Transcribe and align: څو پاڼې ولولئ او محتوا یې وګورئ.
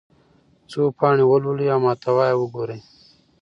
څو 0.69 0.79
پاڼې 0.97 1.23
ولولئ 1.27 1.67
او 1.73 1.79
محتوا 1.85 2.23
یې 2.29 2.35
وګورئ. 2.39 2.79